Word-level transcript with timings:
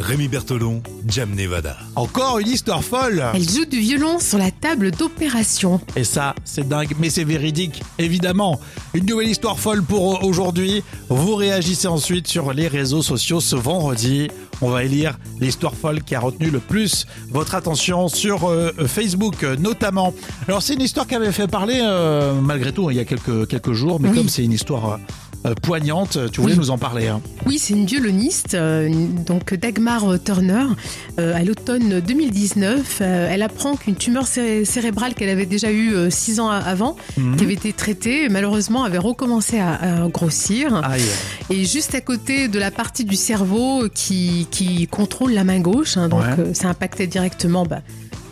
Rémi 0.00 0.28
Bertolon, 0.28 0.82
Jam 1.06 1.34
Nevada. 1.34 1.76
Encore 1.94 2.38
une 2.38 2.48
histoire 2.48 2.82
folle 2.82 3.24
Elle 3.32 3.48
joue 3.48 3.64
du 3.64 3.78
violon 3.78 4.18
sur 4.18 4.38
la 4.38 4.50
table 4.50 4.90
d'opération. 4.90 5.80
Et 5.96 6.04
ça, 6.04 6.34
c'est 6.44 6.68
dingue, 6.68 6.94
mais 6.98 7.10
c'est 7.10 7.24
véridique, 7.24 7.82
évidemment. 7.98 8.60
Une 8.92 9.06
nouvelle 9.06 9.28
histoire 9.28 9.58
folle 9.58 9.82
pour 9.82 10.24
aujourd'hui. 10.24 10.82
Vous 11.08 11.36
réagissez 11.36 11.86
ensuite 11.88 12.26
sur 12.26 12.52
les 12.52 12.68
réseaux 12.68 13.02
sociaux 13.02 13.40
ce 13.40 13.56
vendredi. 13.56 14.28
On 14.60 14.70
va 14.70 14.84
élire 14.84 15.18
l'histoire 15.40 15.74
folle 15.74 16.02
qui 16.02 16.14
a 16.14 16.20
retenu 16.20 16.50
le 16.50 16.58
plus 16.60 17.06
votre 17.30 17.54
attention 17.54 18.08
sur 18.08 18.48
euh, 18.48 18.72
Facebook 18.86 19.42
euh, 19.42 19.56
notamment. 19.56 20.14
Alors 20.48 20.62
c'est 20.62 20.74
une 20.74 20.80
histoire 20.82 21.06
qui 21.08 21.14
avait 21.16 21.32
fait 21.32 21.48
parler 21.48 21.80
euh, 21.82 22.40
malgré 22.40 22.72
tout 22.72 22.88
il 22.90 22.96
y 22.96 23.00
a 23.00 23.04
quelques, 23.04 23.48
quelques 23.48 23.72
jours, 23.72 23.98
mais 24.00 24.10
Oui. 24.10 24.16
comme 24.16 24.28
c'est 24.28 24.44
une 24.44 24.52
histoire 24.52 24.92
euh, 24.92 24.96
poignante, 25.62 26.18
tu 26.32 26.40
voulais 26.40 26.54
Oui. 26.54 26.58
nous 26.58 26.70
en 26.70 26.78
parler. 26.78 27.08
hein. 27.08 27.20
Oui, 27.46 27.58
c'est 27.58 27.74
une 27.74 27.84
violoniste, 27.86 28.54
euh, 28.54 28.88
donc 29.26 29.54
Dagmar 29.54 30.04
Turner. 30.24 30.64
Euh, 31.18 31.34
à 31.34 31.42
l'automne 31.44 32.00
2019, 32.00 32.98
euh, 33.00 33.28
elle 33.30 33.42
apprend 33.42 33.76
qu'une 33.76 33.94
tumeur 33.96 34.26
céré- 34.26 34.64
cérébrale 34.64 35.14
qu'elle 35.14 35.28
avait 35.28 35.46
déjà 35.46 35.70
eue 35.70 35.94
euh, 35.94 36.10
six 36.10 36.40
ans 36.40 36.48
avant, 36.48 36.96
Mhm. 37.16 37.36
qui 37.36 37.44
avait 37.44 37.54
été 37.54 37.72
traitée, 37.72 38.28
malheureusement 38.28 38.84
avait 38.84 38.98
recommencé 38.98 39.58
à, 39.58 40.04
à 40.04 40.08
grossir. 40.08 40.80
Aïe. 40.84 41.02
Et 41.50 41.64
juste 41.64 41.94
à 41.94 42.00
côté 42.00 42.48
de 42.48 42.58
la 42.58 42.70
partie 42.70 43.04
du 43.04 43.16
cerveau 43.16 43.84
qui, 43.94 44.46
qui 44.50 44.86
contrôle 44.86 45.32
la 45.32 45.44
main 45.44 45.60
gauche, 45.60 45.96
hein, 45.96 46.08
donc 46.08 46.20
Ouais. 46.20 46.34
euh, 46.38 46.54
ça 46.54 46.68
impactait 46.68 47.06
directement 47.06 47.64
bah, 47.66 47.80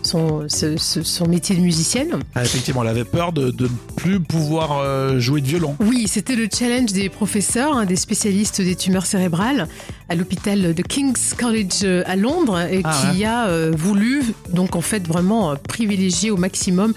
son, 0.02 0.44
ce- 0.48 0.76
ce- 0.76 1.02
son 1.02 1.26
métier 1.28 1.54
de 1.56 1.60
musicienne. 1.60 2.18
Ah, 2.34 2.42
effectivement, 2.44 2.82
elle 2.82 2.88
avait 2.88 3.04
peur 3.04 3.32
de, 3.32 3.50
de 3.50 3.64
ne 3.64 3.68
plus 3.96 4.20
pouvoir 4.20 4.78
euh, 4.78 5.18
jouer 5.20 5.40
de 5.40 5.46
violon. 5.46 5.76
Oui, 5.80 6.06
c'était 6.08 6.36
le 6.36 6.48
challenge 6.52 6.92
des 6.92 7.08
professeurs, 7.08 7.76
hein, 7.76 7.84
des 7.86 7.96
spécialistes 7.96 8.60
des 8.60 8.74
tumeurs 8.76 9.06
cérébrales 9.06 9.68
à 10.08 10.14
l'hôpital 10.14 10.74
de 10.74 10.82
King's 10.82 11.34
College 11.38 11.80
euh, 11.84 12.02
à 12.06 12.16
Londres 12.16 12.58
et 12.60 12.80
Ah 12.84 13.10
qui 13.14 13.24
a 13.24 13.46
euh, 13.46 13.72
voulu, 13.76 14.22
donc 14.52 14.76
en 14.76 14.80
fait 14.80 15.06
vraiment 15.06 15.54
privilégier 15.56 16.30
au 16.30 16.36
maximum 16.36 16.92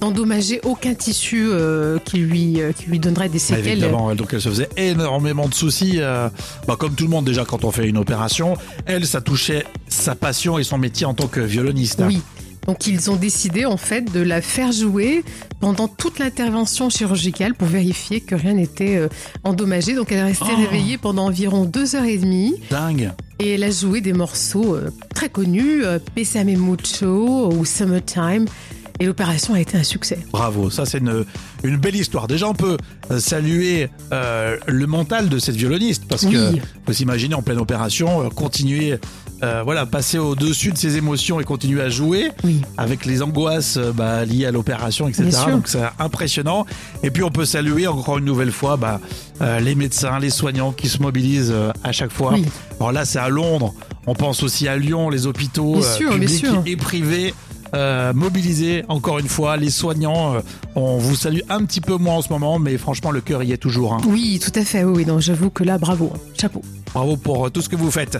d'endommager 0.00 0.60
aucun 0.64 0.94
tissu 0.94 1.46
euh, 1.50 1.98
qui, 2.02 2.16
lui, 2.18 2.60
euh, 2.62 2.72
qui 2.72 2.86
lui 2.86 2.98
donnerait 2.98 3.28
des 3.28 3.36
Ah, 3.36 3.40
séquelles. 3.56 3.66
Évidemment, 3.72 4.10
elle, 4.10 4.16
donc 4.16 4.30
elle 4.32 4.40
se 4.40 4.48
faisait 4.48 4.68
énormément 4.78 5.46
de 5.46 5.52
soucis. 5.54 5.96
euh, 5.98 6.30
bah, 6.66 6.76
comme 6.78 6.94
tout 6.94 7.04
le 7.04 7.10
monde 7.10 7.26
déjà 7.26 7.44
quand 7.44 7.64
on 7.64 7.70
fait 7.70 7.86
une 7.86 7.98
opération, 7.98 8.54
elle, 8.86 9.06
ça 9.06 9.20
touchait 9.20 9.64
sa 9.88 10.14
passion 10.14 10.58
et 10.58 10.64
son 10.64 10.78
métier 10.78 11.04
en 11.04 11.12
tant 11.12 11.26
que 11.26 11.40
violoniste. 11.40 12.02
Oui. 12.06 12.20
Donc 12.70 12.86
ils 12.86 13.10
ont 13.10 13.16
décidé 13.16 13.64
en 13.64 13.76
fait 13.76 14.12
de 14.12 14.20
la 14.20 14.40
faire 14.40 14.70
jouer 14.70 15.24
pendant 15.58 15.88
toute 15.88 16.20
l'intervention 16.20 16.88
chirurgicale 16.88 17.54
pour 17.56 17.66
vérifier 17.66 18.20
que 18.20 18.36
rien 18.36 18.52
n'était 18.54 18.94
euh, 18.96 19.08
endommagé. 19.42 19.96
Donc 19.96 20.12
elle 20.12 20.18
est 20.18 20.22
restée 20.22 20.44
Oh. 20.52 20.56
réveillée 20.56 20.96
pendant 20.96 21.26
environ 21.26 21.64
deux 21.64 21.96
heures 21.96 22.04
et 22.04 22.16
demie. 22.16 22.54
Dingue. 22.70 23.10
Et 23.40 23.54
elle 23.54 23.64
a 23.64 23.72
joué 23.72 24.00
des 24.00 24.12
morceaux 24.12 24.76
euh, 24.76 24.90
très 25.12 25.28
connus, 25.28 25.84
euh, 25.84 25.98
Pésame 26.14 26.54
Mucho 26.56 27.50
ou 27.52 27.64
Summertime. 27.64 28.44
Et 29.00 29.06
l'opération 29.06 29.54
a 29.54 29.60
été 29.60 29.76
un 29.78 29.82
succès. 29.82 30.18
Bravo, 30.30 30.68
ça 30.70 30.84
c'est 30.86 30.98
une, 30.98 31.24
une 31.64 31.76
belle 31.78 31.96
histoire. 31.96 32.28
Déjà, 32.28 32.46
on 32.48 32.54
peut 32.54 32.76
euh, 33.10 33.18
saluer 33.18 33.88
euh, 34.12 34.58
le 34.68 34.86
mental 34.86 35.28
de 35.30 35.38
cette 35.40 35.56
violoniste 35.56 36.04
parce 36.06 36.24
que 36.26 36.52
Oui. 36.52 36.60
faut 36.86 36.92
s'imaginer 36.92 37.34
en 37.34 37.40
pleine 37.42 37.58
opération, 37.58 38.26
euh, 38.26 38.28
continuer, 38.28 38.98
euh, 39.42 39.62
voilà, 39.64 39.86
passer 39.86 40.18
au-dessus 40.18 40.72
de 40.72 40.78
ses 40.78 40.96
émotions 40.96 41.40
et 41.40 41.44
continuer 41.44 41.80
à 41.80 41.88
jouer 41.88 42.30
Oui. 42.44 42.60
avec 42.76 43.06
les 43.06 43.22
angoisses 43.22 43.76
euh, 43.78 43.92
bah, 43.92 44.24
liées 44.24 44.46
à 44.46 44.50
l'opération, 44.50 45.08
etc. 45.08 45.30
Donc 45.48 45.68
c'est 45.68 45.82
impressionnant. 45.98 46.66
Et 47.02 47.10
puis 47.10 47.22
on 47.22 47.30
peut 47.30 47.44
saluer 47.44 47.86
encore 47.86 48.18
une 48.18 48.24
nouvelle 48.24 48.52
fois 48.52 48.76
bah, 48.76 49.00
euh, 49.40 49.60
les 49.60 49.74
médecins, 49.74 50.18
les 50.18 50.30
soignants 50.30 50.72
qui 50.72 50.88
se 50.88 51.00
mobilisent 51.02 51.52
euh, 51.54 51.72
à 51.84 51.92
chaque 51.92 52.12
fois. 52.12 52.32
Oui. 52.34 52.44
Alors 52.78 52.92
là, 52.92 53.04
c'est 53.04 53.18
à 53.18 53.28
Londres. 53.28 53.74
On 54.06 54.14
pense 54.14 54.42
aussi 54.42 54.68
à 54.68 54.76
Lyon, 54.76 55.10
les 55.10 55.26
hôpitaux 55.26 55.74
Bien 55.76 55.82
sûr, 55.82 56.10
publics 56.12 56.44
et 56.66 56.76
privés. 56.76 57.34
Euh, 57.72 58.12
mobilisés 58.12 58.84
encore 58.88 59.20
une 59.20 59.28
fois 59.28 59.56
les 59.56 59.70
soignants 59.70 60.34
euh, 60.34 60.40
on 60.74 60.98
vous 60.98 61.14
salue 61.14 61.38
un 61.48 61.64
petit 61.64 61.80
peu 61.80 61.94
moins 61.98 62.14
en 62.16 62.22
ce 62.22 62.28
moment 62.30 62.58
mais 62.58 62.76
franchement 62.78 63.12
le 63.12 63.20
cœur 63.20 63.44
y 63.44 63.52
est 63.52 63.58
toujours 63.58 63.92
hein. 63.94 64.00
Oui, 64.08 64.40
tout 64.42 64.50
à 64.58 64.64
fait. 64.64 64.82
Oui, 64.82 64.92
oui. 64.96 65.06
non, 65.06 65.20
j'avoue 65.20 65.50
que 65.50 65.62
là, 65.62 65.78
bravo. 65.78 66.12
Chapeau. 66.36 66.62
bravo 66.92 67.16
pour 67.16 67.46
euh, 67.46 67.50
tout 67.50 67.62
ce 67.62 67.68
que 67.68 67.76
vous 67.76 67.92
faites 67.92 68.18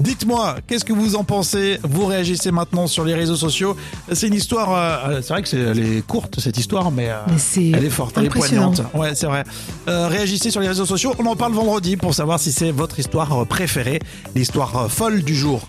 Dites-moi, 0.00 0.56
qu'est-ce 0.66 0.84
que 0.84 0.94
vous 0.94 1.14
en 1.14 1.24
pensez? 1.24 1.78
Vous 1.82 2.06
réagissez 2.06 2.50
maintenant 2.50 2.86
sur 2.86 3.04
les 3.04 3.14
réseaux 3.14 3.36
sociaux. 3.36 3.76
C'est 4.12 4.28
une 4.28 4.34
histoire, 4.34 4.74
euh, 4.74 5.20
c'est 5.22 5.32
vrai 5.32 5.42
que 5.42 5.48
c'est, 5.48 5.58
elle 5.58 5.78
est 5.78 6.06
courte 6.06 6.40
cette 6.40 6.56
histoire, 6.56 6.90
mais, 6.90 7.10
euh, 7.10 7.18
Mais 7.28 7.38
c'est 7.38 7.70
elle 7.70 7.84
est 7.84 7.90
forte, 7.90 8.16
elle 8.16 8.24
est 8.24 8.28
poignante. 8.30 8.80
Ouais, 8.94 9.14
c'est 9.14 9.26
vrai. 9.26 9.44
Euh, 9.88 10.08
réagissez 10.08 10.50
sur 10.50 10.60
les 10.60 10.68
réseaux 10.68 10.86
sociaux. 10.86 11.14
On 11.18 11.26
en 11.26 11.36
parle 11.36 11.52
vendredi 11.52 11.96
pour 11.96 12.14
savoir 12.14 12.40
si 12.40 12.50
c'est 12.50 12.70
votre 12.70 12.98
histoire 12.98 13.42
euh, 13.42 13.44
préférée, 13.44 14.00
l'histoire 14.34 14.76
euh, 14.76 14.88
folle 14.88 15.22
du 15.22 15.34
jour. 15.34 15.60